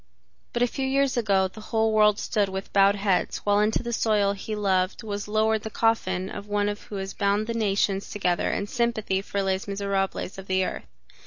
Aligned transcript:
But 0.51 0.63
a 0.63 0.67
few 0.67 0.87
years 0.87 1.15
ago 1.15 1.47
the 1.47 1.61
whole 1.61 1.91
world 1.91 2.17
stood 2.17 2.49
with 2.49 2.73
bowed 2.73 2.95
head 2.95 3.35
while 3.43 3.59
into 3.59 3.83
the 3.83 3.93
soil 3.93 4.33
he 4.33 4.55
loved 4.55 5.03
was 5.03 5.27
lowered 5.27 5.61
the 5.61 5.69
coffin 5.69 6.27
of 6.27 6.47
one 6.47 6.69
who 6.75 6.95
has 6.95 7.13
bound 7.13 7.45
the 7.45 7.53
nations 7.53 8.09
together 8.09 8.51
in 8.51 8.65
sympathy 8.65 9.21
for 9.21 9.43
Les 9.43 9.65
Misérables 9.67 10.39
of 10.39 10.47
the 10.47 10.65
earth. 10.65 10.85